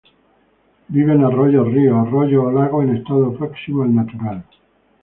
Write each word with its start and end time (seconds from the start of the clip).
Vive 0.89 1.13
en 1.13 1.23
arroyos, 1.23 1.71
ríos, 1.71 1.95
arroyos 1.95 2.43
o 2.45 2.51
lagos 2.51 2.85
en 2.85 2.95
estado 2.95 3.37
próximo 3.37 3.83
al 3.83 3.93
natural. 3.93 4.43